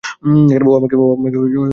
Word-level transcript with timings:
ও 0.63 0.79
আমাকে 0.79 0.95
গুলি 0.95 1.15
করেছে! 1.33 1.57